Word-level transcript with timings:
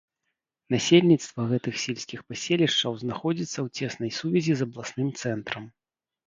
Насельніцтва 0.75 1.43
гэтых 1.51 1.73
сельскіх 1.83 2.23
паселішчаў 2.29 2.97
знаходзіцца 3.03 3.53
ў 3.65 3.91
цеснай 3.91 4.11
сувязі 4.21 4.51
з 4.63 4.69
абласным 4.69 5.13
цэнтрам. 5.21 5.71